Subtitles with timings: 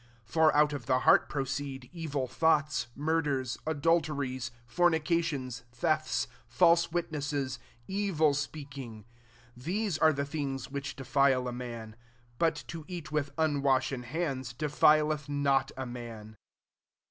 [0.25, 7.11] 19 For out of the heart proceed evil thoughts, murders, adulteries, fornications, thefts, false wit
[7.11, 9.05] nesses, evil speaking.
[9.53, 11.95] 20 These are the things which defile a man:
[12.39, 16.35] but to eat with unwashen hands defileth not a man."